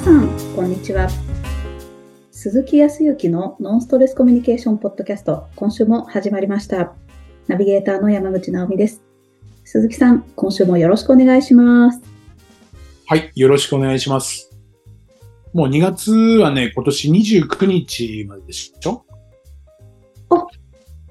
[0.00, 1.10] さん、こんにちは。
[2.30, 6.94] 鈴木康之のノンストレスコミュニケーションポッドキャスト、今週も始まりました。
[7.48, 9.02] ナビゲーターの山口直美です。
[9.64, 12.00] 鈴木さん、今週もよろしくお願いします。
[13.08, 14.50] はい、よろしくお願いします。
[15.52, 19.04] もう2月はね、今年29日まででしょ？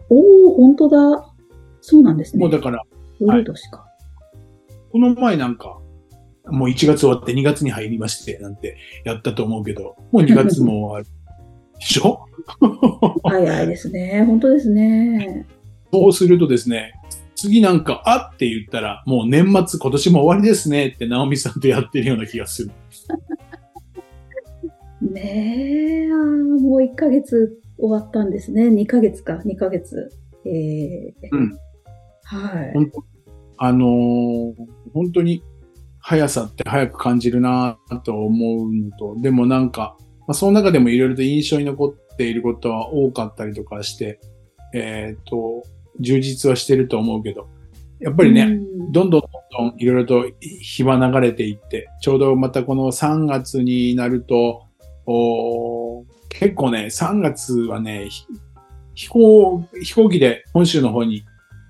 [0.09, 1.31] おー、本当だ。
[1.81, 2.39] そうなんですね。
[2.43, 2.81] もうだから、
[3.19, 3.85] ウル年か。
[4.91, 5.77] この前なんか、
[6.51, 11.05] もう1月終わって2月に入りまして、なんてやったと思うけど、もう2月も終わる。
[11.79, 12.25] でしょ？
[13.23, 14.23] 早いですね。
[14.25, 15.45] 本当ですね。
[15.91, 16.93] そうするとですね、
[17.35, 22.71] 次なんか、あって言ったら、もう年末今年も終わりですねって、直美さんとやってるような気がする。
[25.01, 28.67] ねえ、もう1ヶ月終わったんですね。
[28.67, 30.09] 2ヶ月か、2ヶ月。
[30.45, 31.57] えー、うん。
[32.23, 32.73] はい。
[33.57, 34.53] あのー
[34.93, 35.43] 本当に
[36.09, 44.19] 速さって早く感じるなと思うのと、でもなんか、まあ、その中でもいろいろと印象に残っていることは多かったりとかして、
[44.73, 45.61] えっ、と、
[45.99, 47.47] 充実はしてると思うけど、
[47.99, 48.91] やっぱりね、うん。
[48.91, 54.65] どんどんどんどんいろいろと日は流れていって、ちょうどまたこの3月になると、
[56.29, 58.25] 結構ね、3月はね、ひ
[58.95, 61.23] 飛行、飛行機で本州の方に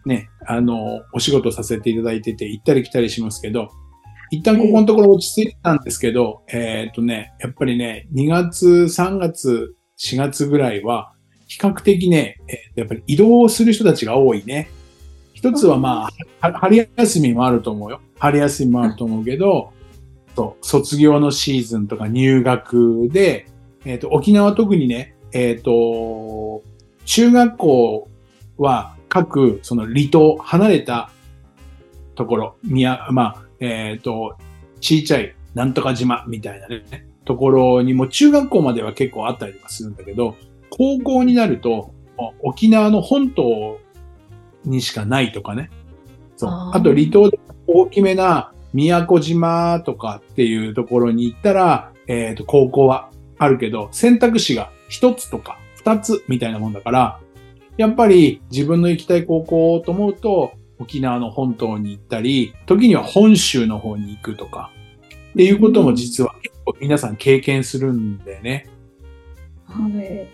[0.05, 3.69] ね、あの、お仕事させていただいてて、行ったり来たりしますけど、
[4.31, 11.13] 一旦ここのところ落ち着いてたんですけど、えっ、とね、やっぱりね、2月、3月、4月ぐらいは、
[11.47, 14.69] 比較的ね、えーやっぱり移動する人たちが多いね。
[15.33, 16.09] 一つはま
[16.41, 18.01] あ、春休みもあると思うよ。
[18.17, 19.73] 春休みもあると思うけど、
[20.35, 23.47] そう卒業のシーズンとか入学で、
[23.83, 26.63] えっ、と、沖縄特にね、えっ、と、
[27.05, 28.09] 中学校
[28.57, 31.11] は各、その離島、離れた
[32.15, 34.37] ところ、宮、まあ、えっ、と、
[34.79, 36.83] ちいちゃい、なんとか島みたいなね、
[37.25, 40.35] ところにも中学校までは結構あったりとかするんだけど、
[40.69, 43.79] 高校になると、お沖縄の本島
[44.65, 45.69] にしかないとかね。
[46.37, 46.51] そう。
[46.51, 57.19] あと離島で大きめな宮古島とかっていうところに行ったら、えっ、と、高校はあるけど、選択肢が一つとか二つみたいなもんだから、
[57.77, 64.71] やっぱり自分の行きたい高校と思うと、沖縄の本島に行ったり、時には本州の方に行くとか、
[65.33, 68.67] っていうことも実は結構皆さん経験するんでね。
[69.65, 70.27] はい。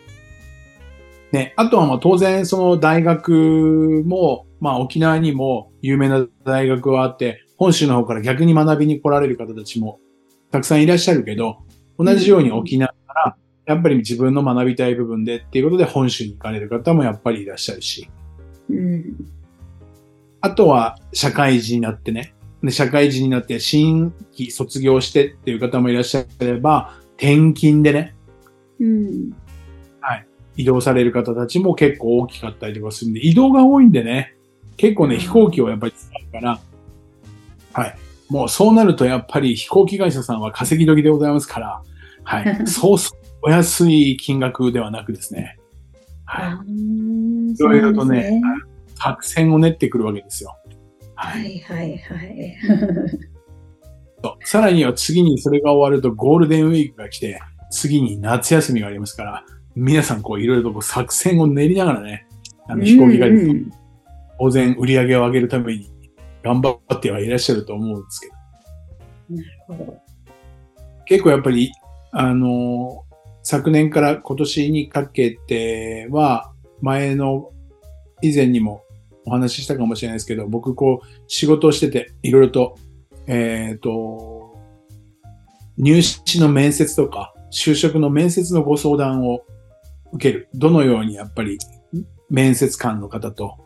[1.32, 10.00] ね、あとはまあ当然その大学も、まあ沖縄にも有名な大学はあって、本州の方から逆に学びに来られる方たちも
[10.52, 11.58] たくさんいらっしゃるけど、
[11.98, 18.10] 同じように沖縄からやっぱり自分の学びたい部分でっていうことで本州に行かれる方もやっぱりいらっしゃるし、
[18.70, 19.16] うん。
[20.46, 28.16] あとは社会人になってね、で社会人になって新規卒業してっていう方もいらっしゃれば、転勤でね、
[28.80, 29.32] うん。
[30.58, 34.36] 移動される方たちも結構大きかったりとかするんで、移動が多いんでね、
[34.78, 35.22] 結構ね、うん。
[35.22, 36.60] 飛行機をやっぱり使うから、
[37.74, 37.98] はい。
[38.30, 41.82] もうそうなるとやっぱり飛行機会社さんは稼ぎ時でございますから、
[42.24, 42.68] はい。
[42.70, 45.58] そうそう、お安い金額ではなくですね、
[46.24, 47.54] はい。
[47.54, 48.42] いろいろとねね
[48.96, 50.56] 作戦を練ってくるわけですよ。
[51.16, 51.28] は。
[51.28, 52.58] はいいはいはい。
[54.44, 57.40] さらには次にそれが終わるとゴールデンウィークが来て、
[57.70, 59.46] 次に夏休みがありますから、
[59.76, 62.28] 皆さんこういろいろとこう作戦を練りながらね、
[62.68, 63.72] あの飛行機会社さんうんうん
[64.38, 65.90] 当然売り上げを上げるために
[66.44, 68.34] 頑張ってはいらっしゃると思うんですけど、
[69.38, 70.06] なるほど
[71.06, 71.72] 結構やっぱり、
[72.12, 73.06] あの、
[73.44, 76.52] 昨年から今年にかけては、
[76.82, 77.52] 前の
[78.22, 78.84] 以前にも
[79.26, 82.78] お話ししたかもしれないですけど、僕こう仕事をしてていろいろと、
[83.28, 84.58] えっ、と、
[85.78, 89.42] 入試の面接とか、就職の面接のご相談を
[90.14, 90.50] 受ける。
[90.54, 91.58] どのようにやっぱり
[92.30, 93.58] 面接官の方と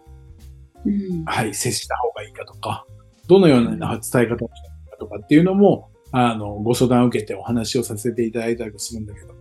[0.86, 1.26] うん。
[1.26, 2.86] はい、接した方がいいかとか、
[3.28, 9.34] どのような伝え方をしたらいいかとかっていうのも、あの、ご相談を受けてお話をさせていただいたりするんだけど、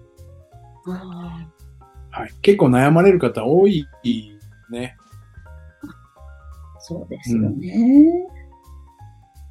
[0.90, 1.48] あ
[2.10, 3.86] はい、結構悩まれる方多い
[4.70, 4.96] ね。
[6.88, 8.26] そうですよね。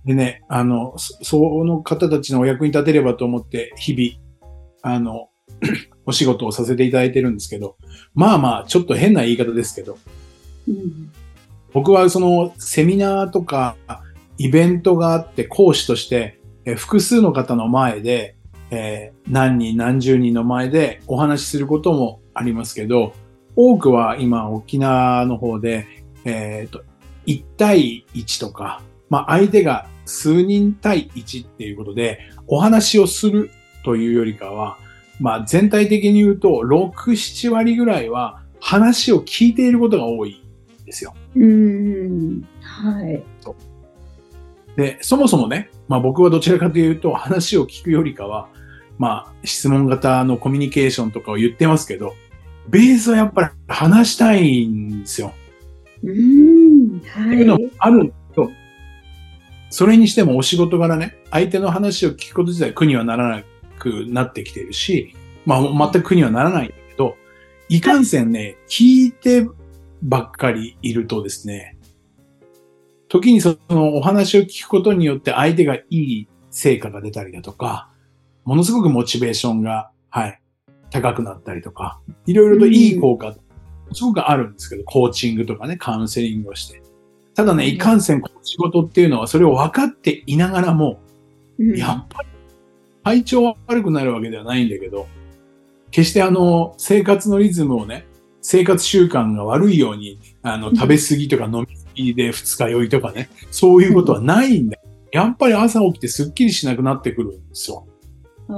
[0.06, 5.30] でね、あの、その方たちのお役に立てればと思って、日々、あの、
[6.06, 7.78] お仕事をさせていただいてるんですけど、
[8.14, 9.98] まあまあ、ちょっと変な言い方ですけど、
[10.68, 11.12] うん
[11.74, 13.76] 僕はそのセミナーとか
[14.38, 18.36] イベントがあって講師としてえ複数の方の前で、
[18.72, 23.14] えー何人何十人の前でお話しすることもありますけど、
[23.56, 25.86] 多くは今沖縄の方で、
[26.24, 26.84] えっ、と、
[27.28, 33.52] 1対1とか、まあ相手が数人対1っていうことでお話をする
[33.84, 34.78] というよりかは、
[35.20, 40.44] まあ全体的に言うと、6、7割ぐらいは話を聞いていることが多い
[40.82, 41.14] んですよ。
[41.36, 42.48] うん。
[42.62, 43.24] はい。
[44.76, 48.50] で、そもそもね、まあ僕はどちらかというと話を聞くよりかは、
[48.98, 52.14] まあ質問型のコミュニケーションとかを言ってますけど、
[52.70, 55.34] ベースはやっぱり話したいんですよ。
[56.04, 57.02] うん。
[57.06, 57.72] はっていうのもい。
[57.78, 58.50] あるんだけど、
[59.70, 63.44] それにしてもお仕事柄ね、相手の話を聞くこと自体苦にはならな
[63.80, 65.16] くなってきてるし、
[65.46, 67.16] まあ全く苦にはならないんだけど、
[67.70, 69.48] いかんせんね、聞いて
[70.02, 71.78] ばっかりいるとですね、
[73.10, 77.90] 時にそのお話を聞くことによって相手がいい成果が出たりだとか、
[78.44, 80.42] ものすごくモチベーションが、はい、
[80.90, 83.36] 高くなったりとか、いろいろといい効果、
[83.94, 86.82] すごくあるんですけど、コーチングとかね、カウンセリングをして。
[87.36, 91.00] ただね、いかんせんこの仕事っていうのはそれを分かっていながらも、
[91.60, 92.30] うんやっぱり
[93.04, 95.08] 体調は悪くなるわけではないんだけど、
[95.92, 98.06] 決してあの、生活のリズムをね、
[98.42, 104.78] 生活習慣が悪いように、あの、うん食べ過ぎとか飲み過ぎで二日酔いとかね、そういうことはないんだ。
[105.12, 107.88] やっぱり朝起きてスッキリしなくなってくるんですよ。
[108.50, 108.56] ああ、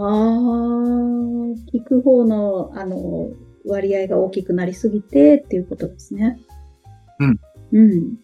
[1.73, 3.29] 聞く方の、あの、
[3.65, 6.39] 割合が大きくなりすぎてっていうことですね。
[7.19, 7.39] うん。
[7.71, 8.17] うん。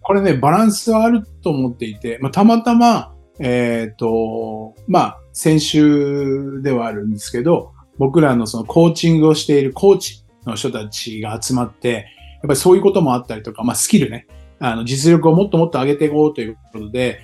[0.00, 12.04] これね、バランスはあると思っていて、まあ、たまたま、えっ、と、まあ、先週ではあるんですけど、僕らのそのコーチングをしているコーチの人たちが集まって、やっ
[12.42, 14.26] ぱりそういうこともあったりとか、まあ、スキルね、
[14.58, 17.20] あの、実力をもっともっと上げていこうということで、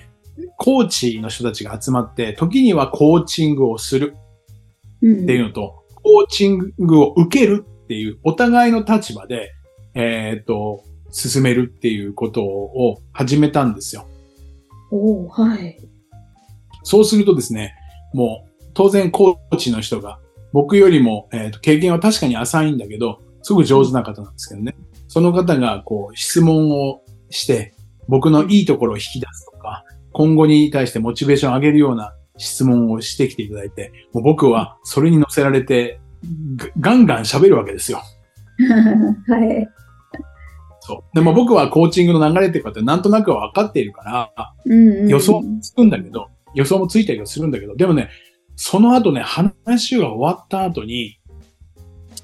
[0.57, 4.15] コーチの人たちが集まって、時にはコーチングをする
[5.01, 5.23] うん。
[5.23, 9.51] っていうのと、コーチングを受けるっていう、お互いの立場で、
[9.93, 14.07] えっ、と、進めるっていうことを始めたんですよ。
[14.89, 15.77] おおはい。
[16.83, 17.75] そうするとですね、
[18.13, 20.19] もう当然コーチの人が
[20.53, 24.77] 僕よりも、えーと経験は確かに浅いんだけど、すごく上手な方なんですけどね。
[25.09, 27.01] その方がこう質問を
[27.31, 27.73] して、
[28.07, 29.83] 僕のいいところを引き出すとか、
[30.13, 35.99] 今後に対してモチベーションを上げるような質問をしてきていただいて、もう僕はそれに乗せられて、
[36.55, 38.01] ガガンガン喋るわけですよ。
[39.27, 39.67] はい。
[40.79, 41.15] そう。
[41.15, 48.09] でも僕はコーチングの流れっていうかってなんとなくは分かっているから、うんうん、予想もつくんだけど、予想もついたりはするんだけど、でもね、
[48.55, 51.19] その後ね、話が終わった後に、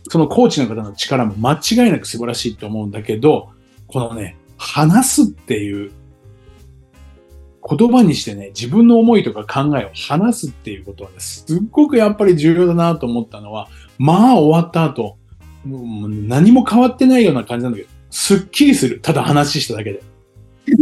[0.10, 3.52] そのコーチの方の力も間違いなく素晴らしいと思うんだけど、
[3.88, 5.92] このね、話すっていう、
[7.70, 15.18] 言葉にしてね、自分の思いとか考えを話すっていうことはね、すっごくやっぱり重要だなと思ったのは、まあ終わった後、
[15.66, 19.00] もう何も変わってないような感じなんだけど、すっきりする。
[19.02, 20.04] ただ話しただけで。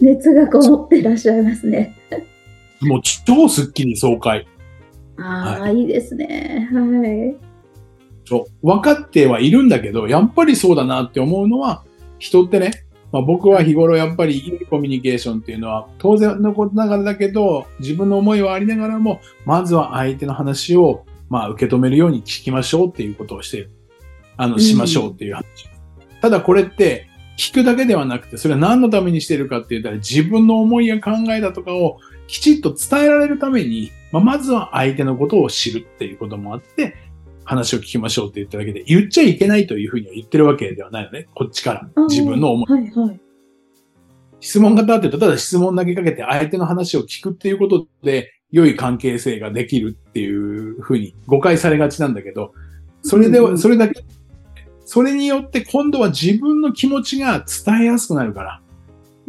[0.00, 1.94] 熱がこもってらっしゃいますね。
[2.80, 4.46] もう超すっきり爽快。
[5.18, 6.68] ああ、い、いですね。
[6.72, 7.36] はい。
[8.24, 8.66] そう。
[8.66, 11.84] 分かってはいるんだけど、やっぱりそうだなって思うのは、
[12.18, 23.68] 人ってね、まあ、僕は日頃やっぱりいいコミュニケーションっていうのは当然のことながらだけど、自分の思いはありながらも、まずは相手の話を、まあ、受け止めるように聞きましょうっていうことをして。
[24.36, 25.44] あの、しましょうっていう話。
[26.20, 36.96] ただこれって、聞くだけではなくて、それは何のためにしてるかって言ったら、自分の思いや考えだとかをきちっと伝えられるために、まあ、まずは相手のことを知るっていうこともあって、
[37.48, 41.28] 話を聞きましょうって言っただけで、言っちゃいけないというふうには言ってるわけではないよね。
[41.34, 42.04] こっちから。
[42.08, 42.70] 自分の思い。
[42.70, 43.20] はいはい。
[44.40, 52.52] 質問型って言うと、ただ質問投げかけて相手の話を聞くっていうことで、良い関係性ができるっていうふうに誤解されがちなんだけど、
[53.02, 54.04] それでそれだけ、
[54.84, 58.60] それによって今度は自分の気持ちが伝えやすくなるから、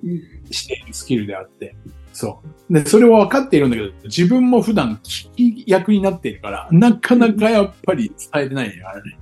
[0.03, 0.21] うん
[0.51, 1.75] しているスキルであって。
[2.19, 2.73] そう。
[2.73, 9.17] で、それは分かっているんだけど、自分も普段聞き役になっているから、なかなかやっぱり伝えてないからね。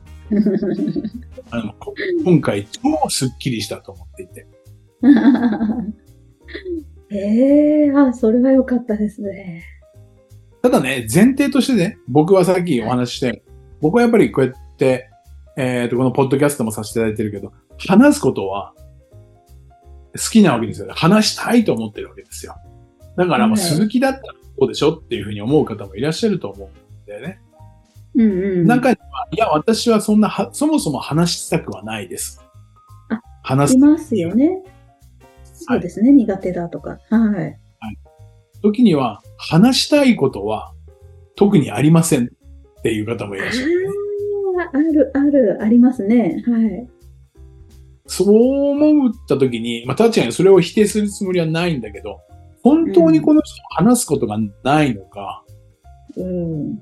[1.52, 1.94] あ のこ
[2.26, 4.48] 今回超スッキリしたと思っていて。
[7.12, 9.64] ええあ、それは良かったですね。
[10.64, 13.44] ただね、前提としてね、僕はさっきお話しして、
[13.80, 15.12] 僕はやっぱりこうやって、
[15.56, 17.54] えっ、と、このポッドキャストもさせていただいてるけど、
[17.88, 18.74] 話すことは
[20.18, 20.88] 好きなわけですよ。
[20.94, 22.56] 話したいと思ってるわけですよ。
[23.18, 27.42] だから、もうはい鈴木だったらこうでしょっていうふうに思う方もいらっしゃると思うんだよね。
[28.16, 28.68] うんうん。
[28.68, 32.42] 中には、いや、私はそんなは、そもそも話したくはないです。
[33.10, 34.64] あ話すいますよね。
[35.54, 37.00] そうですね、苦手だとか。
[37.10, 37.58] はい。
[38.62, 40.74] 時には、話したいことは
[41.36, 43.90] 特にありませんっていう方もいらっしゃる、ね。
[44.60, 46.44] ああ、ある、ある、ありますね。
[46.48, 46.88] はい。
[48.08, 52.20] そう思った時に、まあ確かにそれを否定するつもりはないんだけど、
[52.68, 55.46] 本当にこの人と話すことがないのか、
[56.18, 56.80] うん。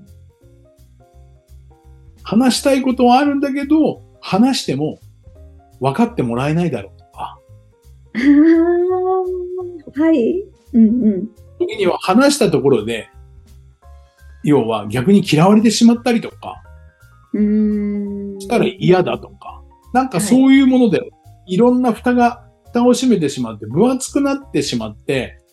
[2.24, 4.98] 話したいことはあるんだけど、話しても
[5.80, 7.38] 分かってもらえないだろうとか、
[10.02, 10.44] はい。
[10.74, 11.30] うんうん。
[11.60, 13.10] 時には話したところで、
[14.44, 16.64] 要は逆に嫌われてしまったりとか、
[17.34, 18.40] うーん。
[18.40, 19.62] したら嫌だとか、
[19.94, 21.02] なんかそういうもので、
[21.46, 25.45] いろんな蓋が、蓋を閉めてしまって、分厚くなってしまって、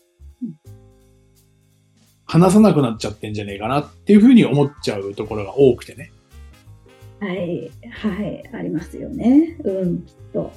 [2.33, 6.11] 話さなくなっちゃってんじゃねえかなっていうふうに思っちゃうところが多くてね。
[7.21, 7.71] はい。
[7.91, 8.43] はい。
[8.55, 9.59] ありますよね。
[9.63, 10.01] うん。
[10.01, 10.51] きっと。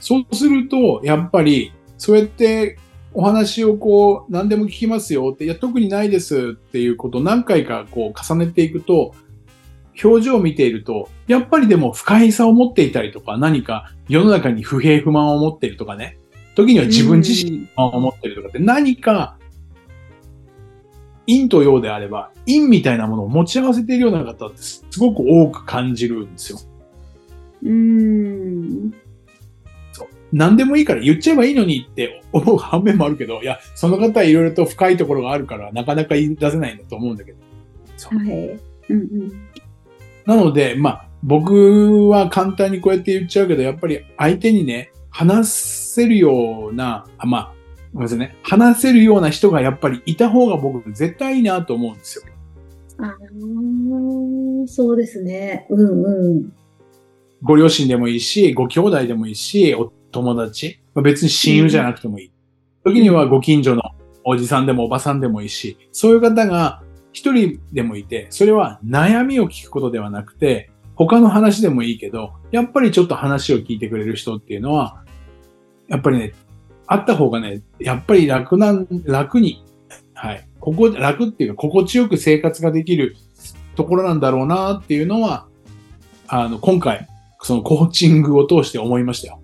[0.00, 2.76] そうすると、やっぱり、そうやって
[3.14, 9.14] お話をこう、何でも聞きますよって、いや、特にないですっていうことを何回かこう重ねていくと、
[10.04, 16.18] 表情を見ていると、やっぱりでも不快さを持っていたりとか、何か世の中に不平不満を持っているとかね、
[16.54, 19.38] 時には自分自身を持っているとかって何か、
[21.26, 26.58] 陰と陽であれば、陰みたいなものを持ち合わせているような方ってすごく多く感じるんですよ。
[27.62, 28.94] うーん。
[30.32, 37.38] 何でもいいから言っちゃえばいいのにって思う反面もあるけど、いや、その方はいろいろと深いところがあるから、なかなか言い出せないんだと思うんだけど。
[37.96, 38.28] そうはい。
[38.28, 39.32] うんうん。
[40.24, 47.54] なので、まあ、僕は簡単にこうやって言っちゃうけど、やっぱり相手にね、話せるような、あまあ、
[47.92, 52.24] ごめんなさいね、話せるような人がやっぱりいた方が僕絶対いいなと思うんですよ。
[52.98, 53.16] ああ、
[54.66, 55.66] そうですね。
[55.70, 56.52] うんうん。
[57.42, 62.32] ご両親でもいいし、ご兄弟でもいいし、お友達、まあ別に親友じゃなくてもいい。
[62.84, 63.82] 時にはご近所の
[64.24, 66.82] おじさんでもおばさんでもいいし、そういう方が
[67.12, 75.04] 一人でもいて、それは悩みを聞くことではなくて、他の話でもいいけど、やっぱりちょっと話を聞いてくれる人っていうのは、
[75.88, 76.32] やっぱりね、
[76.86, 79.64] あった方がね、やっぱり楽なん、楽に、
[80.14, 80.46] はい。
[80.60, 83.16] ここ、楽っていうか、心地よく生活ができる
[83.74, 85.46] ところなんだろうなっていうのは、
[86.28, 87.08] あの、今回、
[87.40, 89.42] そのコーチングを通して思いましたよ。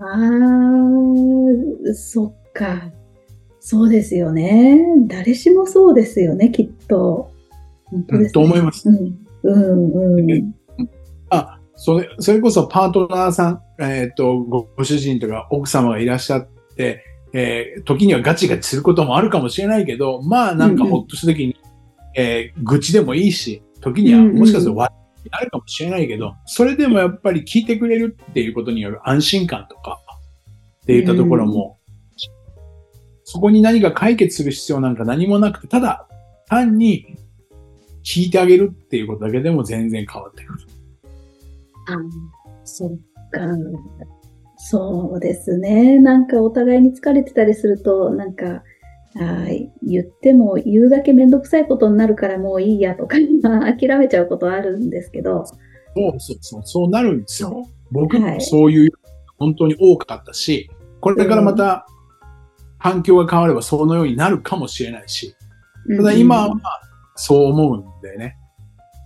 [0.00, 0.04] あ
[1.90, 2.90] あ、そっか。
[3.60, 4.82] そうですよね。
[5.06, 7.30] 誰しもそうですよね、きっと。
[7.84, 9.22] 本当です、ねうんと思いますうん。
[9.44, 10.54] うんうん。
[11.82, 21.56] あ、それ、それこそパートナーさん、えっ、とご、ご主人とか奥様がいらっしゃって、えー時にはガチガチすることもあるかもしれないけど、まあなんかほっとした時に、
[22.14, 30.00] えー愚痴でもいいし、時にはうんうんもしかすると笑いになるかもしれないけど、それでもやっぱり聞いてくれるっていうことによる安心感とか、
[30.82, 31.78] っていったところも、
[33.24, 36.06] そこに何か解決する必要なんか何もなくて、ただ
[36.48, 37.16] 単に
[38.04, 40.58] 聞いてあげるっていうことだけでも全然変わってくる。
[41.88, 41.96] あ
[42.64, 42.90] そっ
[43.30, 43.40] か。
[44.56, 45.98] そうですね。
[45.98, 48.62] なんかお互いに疲れてたりすると、なんか、
[49.16, 55.44] あー言っても言うだけめんどくさいことになるからもういいやとか、諦めちゃうことあるんですけど。
[55.44, 57.66] そうそうそう、そうなるんですよ。
[57.90, 58.90] 僕もはいそういう、
[59.38, 60.70] 本当に多かったし、
[61.00, 61.86] これからまた
[62.78, 65.34] 環境が変わればそのようになるかもしれないし、
[65.96, 66.54] ただ今は
[67.16, 68.36] そう思うんだよね。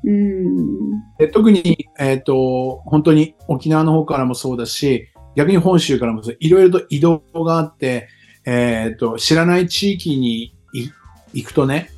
[0.06, 0.90] うん。
[1.18, 8.08] で特に、えっ、と、本当に沖縄の方からもそうだし、逆に本州からもそういろいろと移動があって、
[8.46, 10.90] えっ、と、知らない地域にい
[11.34, 11.90] 行くとね、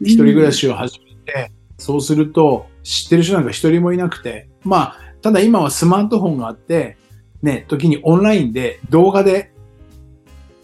[0.00, 6.96] 一人暮らしを始めて、そうすると、知ってる人なんか一人もいなくて、まあ、ただ今はスマートフォンがあって、
[7.42, 9.52] ね、時にオンラインで動画で、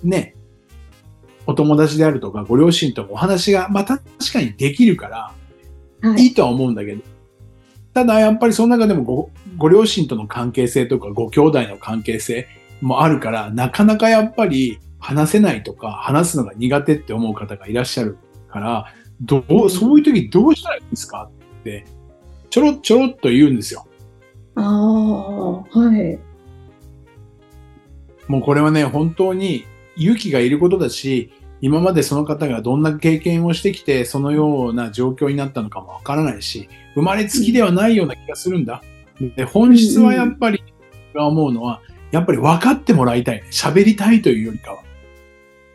[0.02, 0.35] ね、
[1.47, 4.02] お友達であるとか、ご両親とお話が、まあ確
[4.33, 5.33] かにできるから、は
[6.19, 7.02] いいいとは思うんだけど、
[7.95, 12.47] ただやっぱりその中でもごご両親との関係性とかご兄弟の関係性
[12.81, 18.87] もあるから、なかなかやっぱり話せないとか、話すのが苦手って思う方がいらっしゃるから、
[19.21, 21.85] どう、そういう時どうしたらいいんですかって、
[22.50, 23.87] ちょろちょろっと言うんですよ。
[24.55, 26.19] ああ、はい。
[28.28, 29.64] もうこれはね、本当に
[29.97, 38.83] 勇気がいることだし、今までその方がどんな経験をしてきて、そのような状況になったのかもわからないし、生まれつきではないような気がするんだ。
[39.37, 40.62] で、本質はやっぱり、
[41.15, 43.45] が思うのは、やっぱり分かってもらいたいね。
[43.50, 44.83] 喋りたいというよりかは。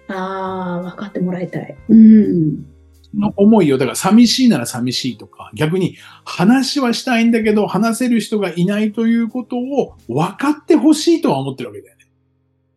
[0.08, 1.75] ああ、分かってもらいたい。
[1.90, 2.66] うん。
[3.13, 12.08] の思いを、だから寂しいなら寂しいとか、逆に話はしたいんだけど、話せる人がいないということを分かってほしいとは思ってるわけだよね。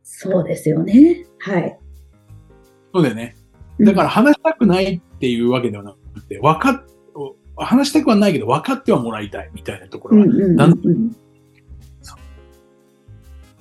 [0.03, 1.27] そうですよね。
[1.39, 1.79] はい。
[2.97, 3.37] そうだよね。
[3.79, 6.83] だから話したくないっていうわけではなくて、分かっ、
[7.57, 11.17] 話したくはないけど分かってはもらいたいみたいなとこうん、ろが、うん、うんなんうん。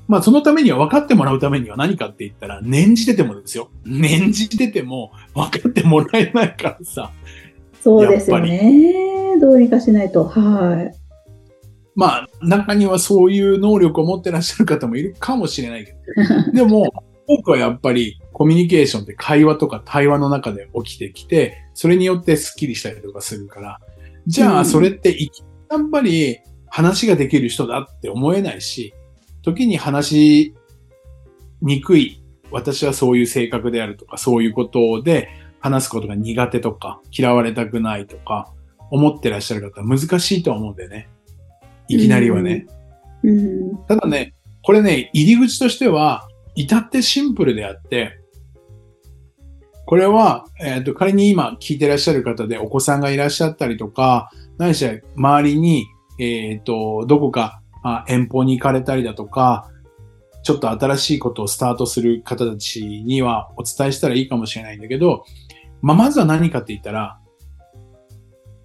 [0.08, 3.70] まあそのためには分かってもらうためには何かって言ったら、念じててもですよ。
[3.86, 7.12] 念じてても分かってもらえないからさ。
[7.82, 9.38] そうですよね。
[9.42, 10.24] どうにかしないと。
[10.24, 10.96] はい。
[11.94, 16.52] まあ中にはそういう能力を持ってらっしゃる方もいるかもしれないけど。
[16.54, 16.94] でも、
[17.28, 23.80] 僕はやっぱりコミュニケーションって会話とか対話の中で起きてきて、それによってスッキリしたりとかするから、
[24.28, 25.18] じゃあそれって
[25.72, 28.94] やっぱり話ができる人だって思えないし、
[29.42, 30.56] 時に話し
[31.62, 35.30] にくい、私はそういう性格であるとか、そういうことで
[35.62, 38.52] 話すことが苦手とか、嫌われたくないとか、
[38.92, 41.08] 思ってらっしゃる方は難しいと思うんでね。
[41.88, 42.68] いきなりはね。
[43.24, 43.78] うん。
[43.88, 48.20] ただね、これね、入り口としては、至ってシンプルであって、
[49.86, 55.86] これは、えっ、と、仮に今聞いてらっしゃる方でお子さんがいらっしゃったりとか、何しろ周りに、
[56.20, 59.70] えっ、と、どこかあ遠方に行かれたりだとか、
[60.42, 65.24] ちょっと新しいことをスタートする方たちにはお伝えしたらいいかもしれないんだけど、
[65.82, 67.20] まあ、まずは何かって言ったら、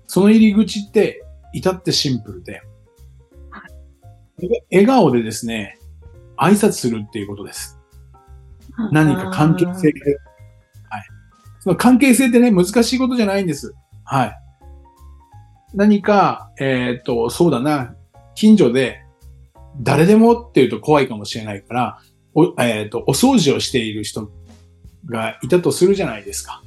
[0.07, 2.63] その入り口って至ってシンプルで、
[4.71, 5.79] 笑顔でですね、
[6.39, 7.79] 挨拶するっていうことです。
[8.91, 9.93] 何か関係性。
[11.71, 13.75] その関係性ってね、難しいことじゃないんです。
[14.05, 14.37] はい。
[15.73, 17.95] 何か、えっ、と、そうだな、
[18.35, 19.05] 近所で、
[19.81, 21.99] 誰でもっていうと怖いかもしれないから、
[22.35, 24.33] お、えっ、と、お掃除をしている人
[25.09, 26.61] がいたとするじゃないですか。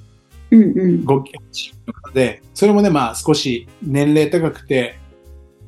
[0.52, 1.04] うんうん。
[1.04, 4.96] ご近所の方で、それもね、まあ少し年齢高くて、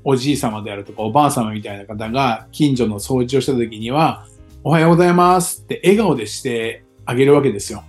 [0.06, 4.28] おじい様であるとかおばあ様みたいな方が近所の掃除をした時には、
[4.64, 7.84] おはようございますって笑顔でしてあげるわけですよ。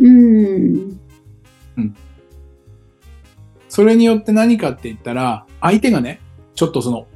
[0.00, 1.00] うん。
[3.68, 6.20] それによって何かって言ったら、相手がね、
[6.54, 7.06] ちょっとその、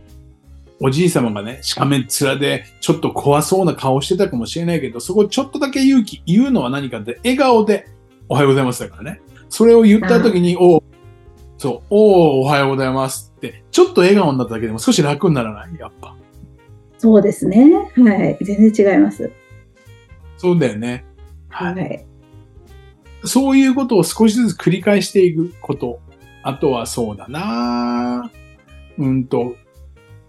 [0.80, 7.88] おじい様がね、しかめっ面で、ちょっと怖そうな顔してたかもしれないけど、そこちょっとだけ勇気、言うのは何かって、笑顔で、
[8.28, 9.20] おはようございますだからね。
[9.48, 10.82] それを言った時に、おう
[11.58, 15.78] そう、おーおはようございますって、ちょっと笑顔になっただけでも少し楽にならない？
[15.78, 16.16] やっぱ。
[16.98, 17.72] そうですね。
[17.96, 18.44] はい。
[18.44, 19.30] 全然違います。
[20.36, 21.04] そうだよね。
[21.48, 22.06] はい。
[23.24, 26.00] そういうことを少しずつ繰り返していくこと。
[26.42, 28.30] あとはそうだな
[28.98, 29.56] うんと、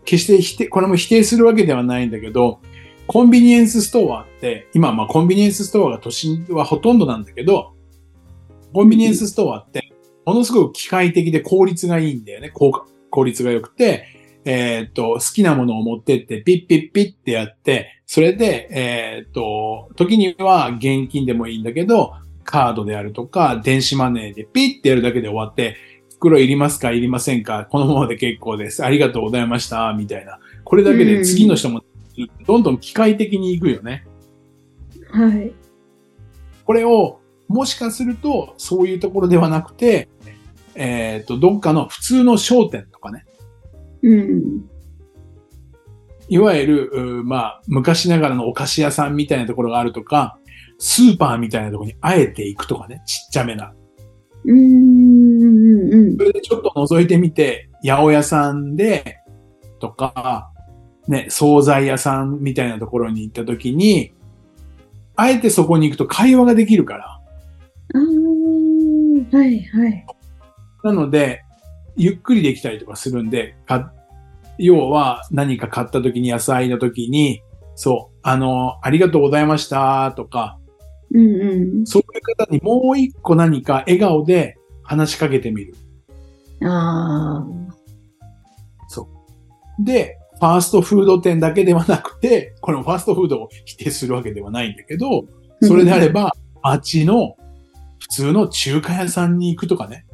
[0.06, 2.62] 決して否定、これも否定するわけではないんだけど、
[3.08, 7.74] コンビニエンスストアって、今まあコンビニエンスストアが都心はほとんどなんだけど、
[8.74, 9.82] コンビニエンスストアって、
[10.26, 12.50] ものすごく機械的で効率がいいんだよね。
[12.50, 14.06] 効果、効率が良くて、
[14.46, 22.14] えーっと、好きなものを持ってって、ピッピッピッってやって、それで、えーっと、時には現金でもいいんだけど、
[22.46, 25.76] カードであるとか、電子マネーでピッてやるだけで終わって、
[26.12, 27.68] 袋いりますかいりませんか？
[27.70, 28.86] このままで結構です。
[28.86, 29.94] ありがとうございました。
[29.94, 30.40] みたいな。
[30.64, 31.84] これだけで次の人も、
[32.48, 34.08] どんどん機械的に行くよね。
[35.12, 35.52] はい。
[36.64, 40.08] これを、もしかすると、そういうところではなくて、
[40.74, 43.26] えっ、と、どっかの普通の商店とかね。
[44.02, 44.70] うん。
[46.28, 50.40] いわゆる、まあ、昔ながらのお菓子屋さんみたいなところがあるとか、
[50.78, 53.02] スーパーみたいなところにあえて行くとかね。
[53.06, 53.74] ちっちゃめな。
[54.46, 54.58] うん。
[54.58, 55.94] うん。
[55.94, 59.20] うんそれでちょっと覗いてみて、八百屋さんで、
[59.80, 60.52] とか、
[61.08, 64.14] ね、惣菜屋さんみたいなところに行った時に、
[65.16, 67.06] あえてそこに行くと会話ができるから。
[67.06, 67.22] あ
[69.34, 70.06] あ、はい、はい。
[70.84, 71.44] なので、
[71.96, 73.94] ゆっくりできたりとかするんで、か
[74.58, 77.42] 要は何か買った時に野菜の時に、
[77.76, 80.60] そう、あの、ありがとうございましたとか、
[81.16, 81.42] うん
[81.80, 81.86] うん。
[81.86, 85.76] そういう方にもう一個何か笑顔で話しかけてみる。
[86.64, 87.66] ああ。
[89.80, 95.26] で、ファーストフード店だけではなくて、これもファーストフードを否定するわけではないんだけど、
[95.62, 97.36] それであれば、街の
[98.00, 100.06] 普通の中華屋さんに行くとかね、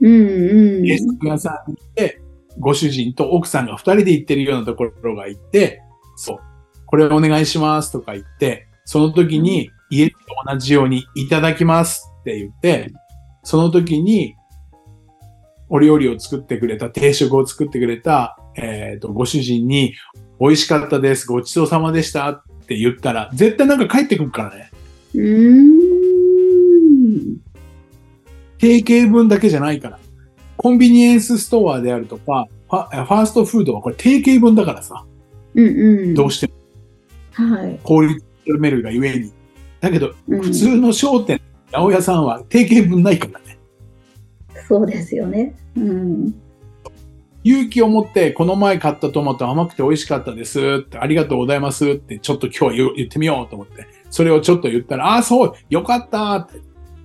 [0.00, 0.84] うんうん。
[0.84, 2.20] 定食屋さんに行って、
[2.58, 5.82] ご主人と奥さんが二人で行ってるようなところが行って、
[6.16, 6.38] そう、
[6.86, 12.92] これお願いしますとか言って、その時に家と同じようにいただきますって言って、
[13.42, 14.36] その時に
[15.68, 19.94] お料理を作ってくれた、定食を作ってくれた、えっ、と、ご主人に、
[20.38, 24.70] 美味しかったです、ごちそうさまでしたって言ったら、絶対なんか帰ってくるからね。
[25.14, 25.62] うー
[27.34, 27.40] ん。
[28.58, 29.98] 定型文だけじゃないから。
[30.56, 35.04] コンビニエンスストアであるとか、ファファーストフードはこれ定型文だからさ、
[35.54, 36.14] うんうん。
[36.14, 36.54] どうしても
[37.32, 37.78] はい。
[37.82, 39.32] 効率をめるがゆえに。
[39.80, 41.40] だけど、うん普通の商店、
[41.72, 43.58] 八百屋さんは定型文ないからね。
[44.68, 45.54] そうですよね。
[45.76, 46.34] うん。
[47.44, 56.60] 勇気を持って、この前買ったトマト甘くて美味しかったですって、ありがとうございますって、ちょっと今日は言ってみようと思って、それをちょっと言ったら、ああ、そう、よかったって。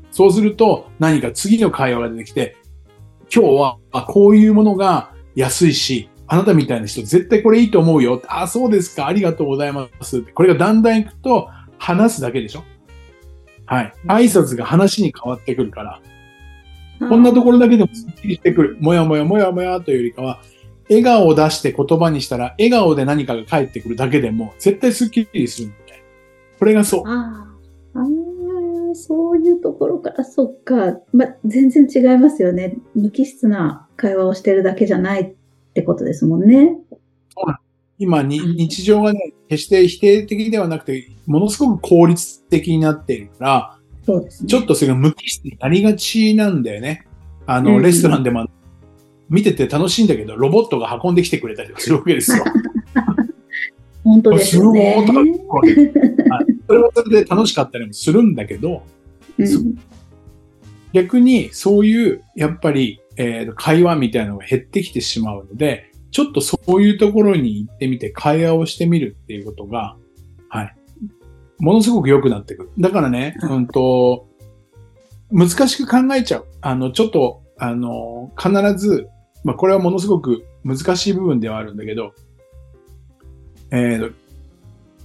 [0.09, 2.57] そうすると、何か次の会話が出てきて、
[3.33, 8.19] 今日は、あこういうものが安いし、あなたみたいな人絶対これいいと思うよ。
[8.27, 9.05] ああ、そうですか。
[9.05, 10.23] ありがとうございます。
[10.23, 11.49] これがだんだんいくと、
[11.81, 12.63] 話すだけでしょ？
[13.65, 13.93] はい。
[14.07, 15.99] 挨拶が話に変わってくるから、
[17.09, 18.77] こんなところだけでもスッキリしてくる。
[18.79, 20.39] もやもやもやもやというよりかは、
[20.89, 26.03] 笑顔を出して言葉にしたら、笑顔で何かが返ってくるだけでも、絶対スッキリするみたいな。
[26.59, 27.03] これがそう。
[27.07, 27.47] あ
[27.95, 28.01] あ、あ
[28.91, 30.99] あ、そういうところから、そっか。
[31.13, 32.77] ま、全然違いますよね。
[32.93, 35.33] 無機質な会話をしてるだけじゃないっ
[35.73, 36.77] てことですもんね。
[38.01, 44.49] 今に、うん日常がね、決して否定的ではなくて、ものすごく効率的になっているから、そうですね。
[44.49, 47.05] ちょっとそれが無機質になりがちなんだよね。
[47.45, 48.47] あの、うんレストランでも
[49.29, 52.43] 見てて楽しいんだけど、ロボットが運んできてくれたりとかする わけですよ。
[54.03, 54.95] 本当ですよね。
[55.05, 55.59] すごいとか
[56.33, 58.81] はいそれはそれで楽しかったりもするんだけど、
[59.37, 59.77] うん
[60.93, 69.95] 逆にそういう、やっぱり、えー会話みたいなのが減ってきてしまうので、ちょっとそういうところに行ってみて会話をしてみるっていうことが、
[70.49, 70.75] はい。
[71.59, 72.69] ものすごく良くなってくる。
[72.79, 74.27] だからね、うんと、
[75.31, 76.47] 難しく考えちゃう。
[76.61, 79.07] あの、ちょっと、あの、必ず、
[79.43, 82.13] まあ、これはものすごく難しい部分ではあるんだけど、
[83.71, 84.13] えー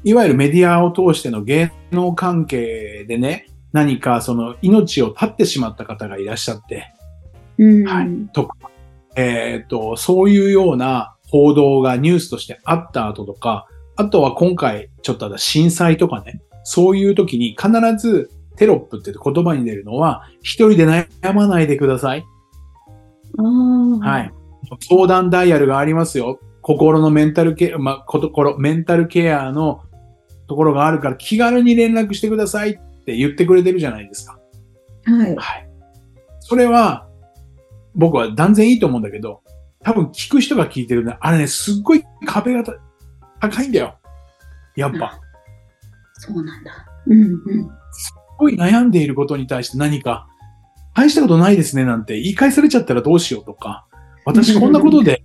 [0.06, 6.94] いわゆるメディアを通しての芸能関係でね、何かその命を絶ってしまった方がいらっしゃって、
[7.58, 7.84] うん。
[7.84, 8.70] はいとか、
[9.16, 22.24] えっ、と、そういうような報道がニュースとしてあった後とか、あとは今回ちょっと震災とかね、そういう時に必ずテロップって言葉に出るのは、一人で悩まないでください。
[24.00, 24.32] はい。
[24.88, 26.40] 相談ダイヤルがありますよ。
[26.62, 29.82] 心のメンタルケア、まあ、こところ、メンタルケアの
[30.48, 32.74] ところがあるから気軽に連絡してくださいっ
[33.04, 34.38] て言ってくれてるじゃないですか。
[35.04, 35.36] はい。
[35.36, 35.68] はい。
[36.40, 37.05] それは、
[37.96, 39.42] 僕は断然いいと思うんだけど、
[39.82, 42.62] 多分聞く人が聞いてるね、あれね、すっごい壁が
[43.40, 43.96] 高いんだよ。
[44.76, 45.18] やっぱ。
[46.14, 46.86] そうなんだ。
[47.06, 47.38] うんうん。
[47.92, 50.28] すごい悩んでいることに対して何か、
[50.94, 53.86] 大したことないですねなんて言い返されちゃったらどうしようとか、
[54.24, 55.24] 私こんなことで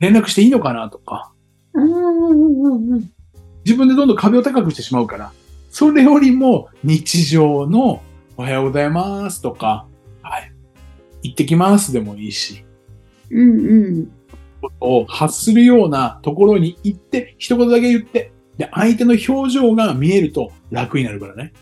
[0.00, 1.32] 連絡していいのかなとか、
[1.74, 3.10] ああ、うんうんうん。
[3.64, 5.32] 自分でどんどん壁を高くしてしまうから、
[5.70, 8.02] それよりも日常の
[8.36, 9.97] おはようございますとか、はい、
[11.22, 12.64] 行ってきますでもいいし、
[13.30, 14.12] うんうん。
[14.80, 21.52] を発するようなところに行って、一言だけ言って、で、相手の表情が見えると楽になるからね。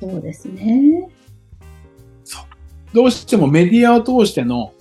[0.00, 1.08] そうですね。
[2.92, 4.74] どうしてもメディアを通しての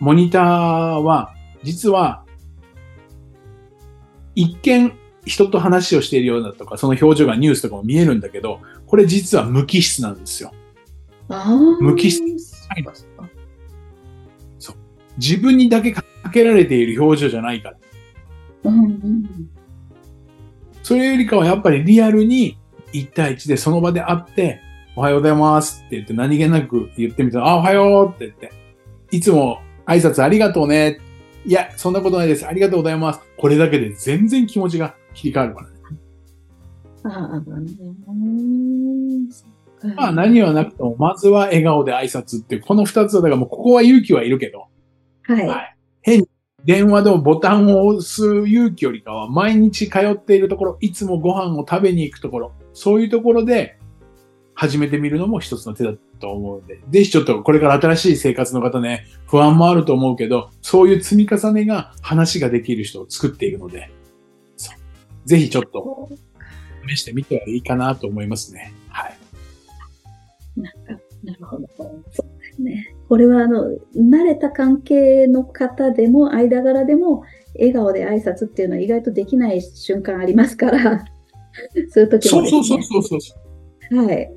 [0.00, 0.42] モニター
[0.96, 2.24] は、実は、
[4.34, 4.92] 一見
[5.24, 10.52] 人と話をしているようだとか、その表情がニュースとかも見えるんだけど、これ実は無機質なんですよ。
[11.80, 12.22] 無機質
[14.58, 14.76] そう
[15.18, 17.76] 自分にだけかけられている表情じゃないから。
[18.64, 19.50] うんうん。
[20.82, 22.58] それよりかはやっぱりリアルに
[22.92, 24.60] 1対1でその場で会って、
[24.96, 28.52] おはようございますって言って何気なく言ってみたら、あ、おはようって言って、
[29.10, 30.98] いつも挨拶ありがとうね。
[31.44, 32.46] いや、そんなことないです。
[32.46, 33.20] ありがとうございます。
[33.36, 35.74] これだけで全然気持ちが切り替わるからね。
[37.04, 39.30] ああ、うん。
[39.30, 39.57] そっか
[39.96, 44.66] まあ何はなくても、まずは笑顔で挨拶っていう、この二つは、だからもうここは勇気はいるけど、
[45.22, 45.46] はい。
[45.46, 45.76] はい。
[46.02, 46.28] 変に
[46.64, 53.78] 電話でもボタンを押す勇気よりかは、毎日通っているところ、いつもご飯を食べに行くところ、そういうところで
[54.54, 63.90] 始めてみるのも一つの手だと思うので、ぜひちょっとこれから新しい生活の方ね、不安もあると思うけど、そういう積み重ねが話ができる人を作っているので、
[65.26, 66.08] ぜひちょっと
[66.88, 68.72] 試してみてはいいかなと思いますね。
[70.62, 70.72] はい。
[70.84, 71.68] なんか、なるほど。
[72.10, 72.94] そうですね。
[73.08, 73.64] これは、あの、
[73.96, 77.22] 慣れた関係の方でも、間柄でも、
[77.54, 81.04] 笑顔で挨拶っていうのは意外とできない瞬間ありますから、
[81.90, 82.50] そういう時もね。
[82.50, 83.34] そうそうそうそうそ
[83.92, 84.06] う。
[84.06, 84.32] はい。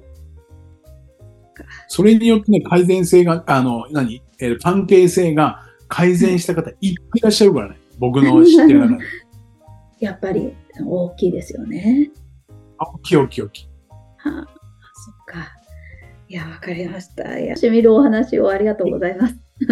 [1.88, 4.21] それによってね、改善性が、あの、何？
[4.39, 7.77] えー関係性が改善した方いっぱいいらっしゃるからね。
[7.99, 9.03] 僕の知ってる中で。
[9.99, 12.10] やっぱり大きいですよね。
[12.79, 13.67] あ、大きい大きい大きい。
[14.17, 14.61] はあ。
[16.32, 17.38] いや、わかりました。
[17.38, 19.36] いや、しみるお話をありがとうございます。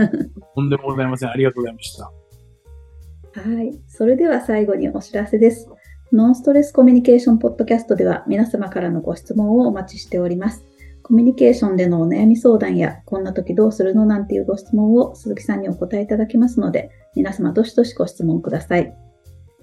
[0.55, 1.29] とんでもございません。
[1.29, 2.03] ありがとうございました。
[2.03, 3.79] はい。
[3.87, 5.69] それでは最後にお知らせです。
[6.11, 10.65] ノンストレスコミュニケーションポッドキャストでは皆様からのご質問をお待ちしております。
[11.01, 18.93] コミュニケーションでのお悩み相談や、こんな時どうするのなんていうご質問を鈴木さんにお答えいただきますので、皆様どしどしご質問ください。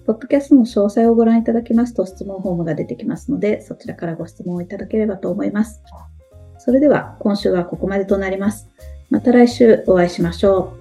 [0.06, 5.82] ポッドキャストの詳細をご覧いただきますと質問フォームが出てきますので、そちらからご質問をいただければと思います。
[6.66, 8.68] それでは今週はここまでとなります。
[9.08, 10.74] また来週お会いしましょ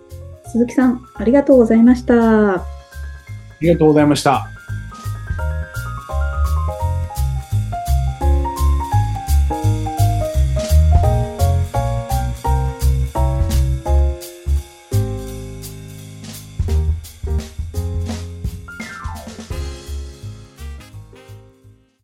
[0.43, 0.49] う。
[0.49, 2.55] 鈴木さん、ありがとうございました。
[2.55, 2.65] あ
[3.61, 4.54] りがとうございました。